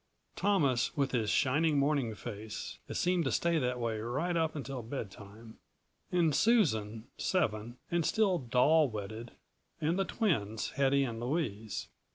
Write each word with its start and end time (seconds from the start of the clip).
Thomas 0.35 0.97
with 0.97 1.11
his 1.11 1.29
shining 1.29 1.77
morning 1.77 2.15
face 2.15 2.79
it 2.87 2.95
seemed 2.95 3.23
to 3.25 3.31
stay 3.31 3.59
that 3.59 3.79
way 3.79 3.99
right 3.99 4.35
up 4.35 4.55
until 4.55 4.81
bedtime 4.81 5.59
and 6.11 6.33
Susan, 6.33 7.05
seven, 7.19 7.77
and 7.91 8.03
still 8.03 8.39
doll 8.39 8.89
wedded, 8.89 9.33
and 9.79 9.99
the 9.99 10.03
twins, 10.05 10.71
Hedy 10.75 11.07
and 11.07 11.19
Louise. 11.19 11.87